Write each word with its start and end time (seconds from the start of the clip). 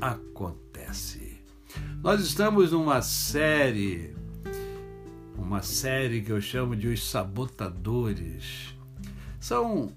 acontece. 0.00 1.38
Nós 2.02 2.20
estamos 2.20 2.72
numa 2.72 3.02
série, 3.02 4.14
uma 5.36 5.62
série 5.62 6.22
que 6.22 6.30
eu 6.30 6.40
chamo 6.40 6.76
de 6.76 6.88
Os 6.88 7.08
Sabotadores. 7.08 8.74
São 9.40 9.92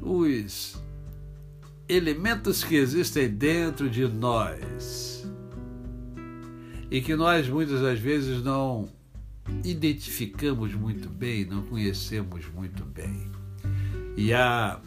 os 0.00 0.80
elementos 1.88 2.64
que 2.64 2.76
existem 2.76 3.28
dentro 3.28 3.88
de 3.88 4.06
nós 4.06 5.26
e 6.90 7.00
que 7.00 7.14
nós 7.14 7.48
muitas 7.48 7.80
das 7.80 7.98
vezes 7.98 8.42
não 8.42 8.88
identificamos 9.62 10.74
muito 10.74 11.08
bem, 11.08 11.44
não 11.44 11.62
conhecemos 11.62 12.46
muito 12.54 12.84
bem. 12.84 13.30
E 14.16 14.32
a, 14.32 14.80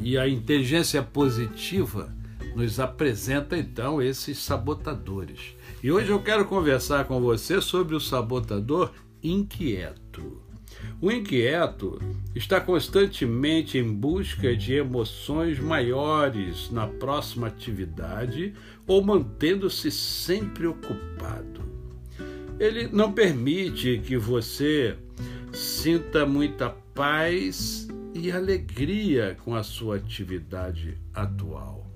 e 0.00 0.16
a 0.18 0.28
inteligência 0.28 1.02
positiva 1.02 2.14
nos 2.58 2.80
apresenta 2.80 3.56
então 3.56 4.02
esses 4.02 4.36
sabotadores. 4.38 5.54
E 5.80 5.92
hoje 5.92 6.10
eu 6.10 6.20
quero 6.20 6.44
conversar 6.44 7.04
com 7.04 7.20
você 7.20 7.60
sobre 7.60 7.94
o 7.94 8.00
sabotador 8.00 8.90
inquieto. 9.22 10.42
O 11.00 11.08
inquieto 11.08 12.00
está 12.34 12.60
constantemente 12.60 13.78
em 13.78 13.94
busca 13.94 14.56
de 14.56 14.74
emoções 14.74 15.60
maiores 15.60 16.68
na 16.72 16.88
próxima 16.88 17.46
atividade 17.46 18.52
ou 18.88 19.04
mantendo-se 19.04 19.92
sempre 19.92 20.66
ocupado. 20.66 21.62
Ele 22.58 22.88
não 22.88 23.12
permite 23.12 24.02
que 24.04 24.16
você 24.16 24.96
sinta 25.52 26.26
muita 26.26 26.70
paz 26.92 27.86
e 28.12 28.32
alegria 28.32 29.36
com 29.44 29.54
a 29.54 29.62
sua 29.62 29.96
atividade 29.96 30.98
atual. 31.14 31.88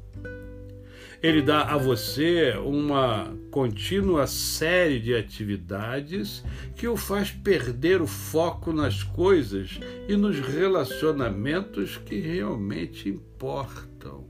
Ele 1.23 1.41
dá 1.41 1.63
a 1.63 1.77
você 1.77 2.53
uma 2.57 3.33
contínua 3.53 4.27
série 4.27 4.99
de 4.99 5.15
atividades 5.15 6.43
que 6.75 6.89
o 6.89 6.97
faz 6.97 7.31
perder 7.31 8.03
o 8.03 8.09
foco 8.09 8.73
nas 8.73 9.05
coisas 9.05 9.79
e 10.09 10.17
nos 10.17 10.41
relacionamentos 10.41 11.97
que 11.97 12.19
realmente 12.19 13.09
importam. 13.09 14.27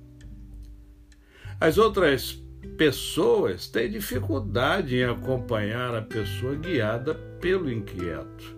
As 1.59 1.79
outras 1.79 2.39
pessoas 2.77 3.69
têm 3.69 3.91
dificuldade 3.91 4.97
em 4.97 5.05
acompanhar 5.05 5.95
a 5.95 6.03
pessoa 6.03 6.55
guiada 6.57 7.15
pelo 7.41 7.73
inquieto 7.73 8.55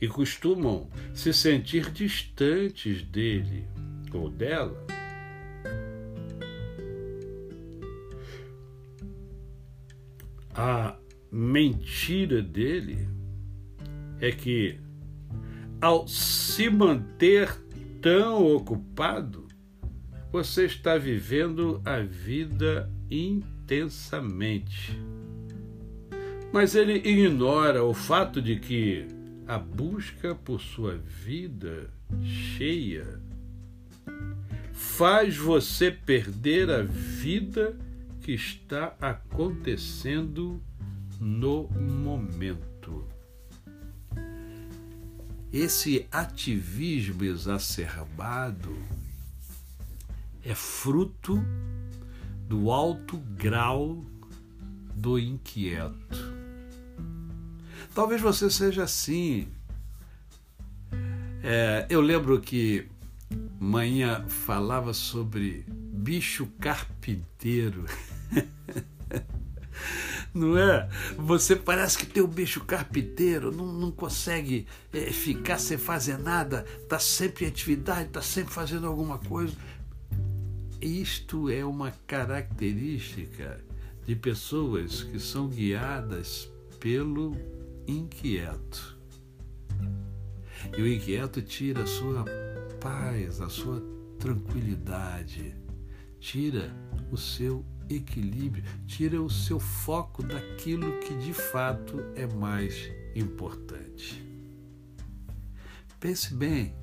e 0.00 0.08
costumam 0.08 0.88
se 1.14 1.32
sentir 1.32 1.90
distantes 1.90 3.02
dele 3.02 3.68
ou 4.12 4.28
dela 4.28 4.84
a 10.62 10.94
mentira 11.32 12.42
dele 12.42 13.08
é 14.20 14.30
que, 14.30 14.78
ao 15.80 16.06
se 16.06 16.68
manter 16.68 17.50
tão 18.02 18.44
ocupado, 18.44 19.48
você 20.30 20.66
está 20.66 20.98
vivendo 20.98 21.80
a 21.82 22.00
vida 22.00 22.92
intensamente. 23.10 25.00
Mas 26.52 26.74
ele 26.74 26.96
ignora 27.08 27.82
o 27.82 27.94
fato 27.94 28.42
de 28.42 28.56
que 28.56 29.06
a 29.46 29.56
busca 29.56 30.34
por 30.34 30.60
sua 30.60 30.98
vida 30.98 31.90
cheia 32.22 33.18
faz 34.74 35.38
você 35.38 35.90
perder 35.90 36.68
a 36.68 36.82
vida 36.82 37.78
que 38.22 38.32
está 38.32 38.94
acontecendo 39.00 40.62
no 41.18 41.68
momento. 41.68 43.06
Esse 45.52 46.06
ativismo 46.12 47.24
exacerbado 47.24 48.76
é 50.44 50.54
fruto 50.54 51.42
do 52.48 52.70
alto 52.70 53.16
grau 53.36 54.04
do 54.94 55.18
inquieto. 55.18 56.40
Talvez 57.94 58.20
você 58.20 58.48
seja 58.48 58.84
assim. 58.84 59.48
É, 61.42 61.86
eu 61.88 62.00
lembro 62.00 62.40
que 62.40 62.86
manhã 63.58 64.24
falava 64.28 64.94
sobre 64.94 65.64
bicho 65.68 66.46
carpinteiro. 66.60 67.84
Não 70.32 70.56
é? 70.56 70.88
Você 71.16 71.56
parece 71.56 71.98
que 71.98 72.06
tem 72.06 72.22
um 72.22 72.28
bicho 72.28 72.64
carpinteiro, 72.64 73.50
não, 73.50 73.66
não 73.66 73.90
consegue 73.90 74.64
é, 74.92 75.10
ficar 75.10 75.58
sem 75.58 75.76
fazer 75.76 76.18
nada, 76.18 76.64
está 76.82 77.00
sempre 77.00 77.44
em 77.44 77.48
atividade, 77.48 78.06
está 78.06 78.22
sempre 78.22 78.54
fazendo 78.54 78.86
alguma 78.86 79.18
coisa. 79.18 79.56
Isto 80.80 81.50
é 81.50 81.64
uma 81.64 81.90
característica 82.06 83.60
de 84.06 84.14
pessoas 84.14 85.02
que 85.02 85.18
são 85.18 85.48
guiadas 85.48 86.48
pelo 86.78 87.36
inquieto. 87.86 88.98
E 90.76 90.80
o 90.80 90.86
inquieto 90.86 91.42
tira 91.42 91.82
a 91.82 91.86
sua 91.86 92.24
paz, 92.80 93.40
a 93.40 93.48
sua 93.48 93.82
tranquilidade, 94.18 95.54
tira 96.18 96.74
o 97.10 97.16
seu 97.16 97.64
equilíbrio, 97.90 98.64
tira 98.86 99.20
o 99.20 99.28
seu 99.28 99.58
foco 99.58 100.22
daquilo 100.22 100.98
que 101.00 101.14
de 101.16 101.34
fato 101.34 102.02
é 102.14 102.26
mais 102.26 102.90
importante. 103.14 104.24
Pense 105.98 106.32
bem, 106.32 106.74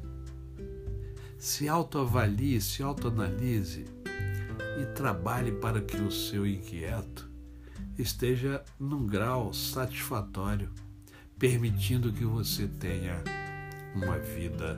se 1.38 1.68
autoavalie, 1.68 2.62
se 2.62 2.84
autoanalise 2.84 3.86
e 4.80 4.86
trabalhe 4.94 5.52
para 5.54 5.82
que 5.82 5.98
o 5.98 6.12
seu 6.12 6.46
inquieto 6.46 7.28
esteja 7.98 8.64
num 8.80 9.08
grau 9.08 9.54
satisfatório, 9.54 10.70
permitindo 11.40 12.14
que 12.14 12.26
você 12.26 12.68
tenha 12.68 13.24
uma 13.96 14.20
vida 14.20 14.78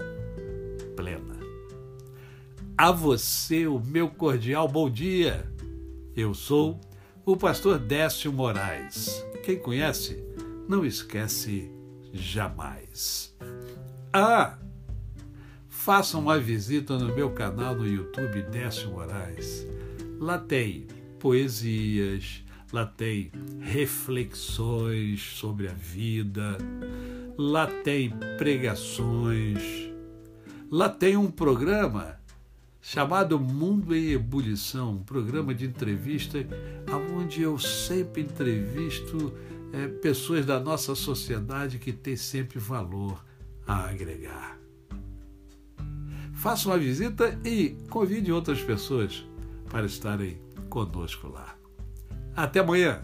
plena. 0.96 1.38
A 2.78 2.92
você 2.92 3.68
o 3.68 3.80
meu 3.80 4.10
cordial 4.10 4.68
bom 4.68 4.90
dia. 4.90 5.46
Eu 6.16 6.34
sou 6.34 6.80
o 7.26 7.38
pastor 7.38 7.78
Décio 7.78 8.34
Moraes. 8.34 9.24
Quem 9.44 9.58
conhece, 9.58 10.22
não 10.68 10.84
esquece 10.86 11.72
jamais. 12.12 13.36
Ah, 14.12 14.58
faça 15.68 16.18
uma 16.18 16.40
visita 16.40 16.98
no 16.98 17.14
meu 17.16 17.32
canal 17.32 17.76
no 17.76 17.88
YouTube 17.88 18.42
Décio 18.44 18.90
Moraes. 18.90 19.68
Lá 20.20 20.38
tem 20.40 20.88
poesias, 21.20 22.44
lá 22.74 22.86
tem 22.86 23.32
reflexões 23.62 25.22
sobre 25.22 25.68
a 25.68 25.74
vida, 25.74 26.58
lá 27.38 27.68
tem 27.68 28.12
pregações, 28.38 29.62
lá 30.72 30.90
tem 30.90 31.16
um 31.16 31.30
programa 31.30 32.19
chamado 32.82 33.40
Mundo 33.40 33.96
em 33.96 34.12
Ebulição, 34.12 34.94
um 34.94 35.04
programa 35.04 35.54
de 35.54 35.66
entrevista 35.66 36.38
onde 37.16 37.42
eu 37.42 37.58
sempre 37.60 38.22
entrevisto 38.22 39.34
é, 39.74 39.88
pessoas 39.88 40.46
da 40.46 40.60
nossa 40.60 40.96
sociedade 40.96 41.78
que 41.78 41.92
têm 41.92 42.16
sempre 42.16 42.60
valor 42.60 43.24
a 43.68 43.90
agregar. 43.90 44.58
Faça 46.34 46.70
uma 46.70 46.78
visita 46.78 47.38
e 47.44 47.76
convide 47.90 48.32
outras 48.32 48.62
pessoas 48.62 49.26
para 49.70 49.86
estarem 49.86 50.40
conosco 50.70 51.28
lá. 51.28 51.56
Até 52.36 52.62
amanhã! 52.62 53.02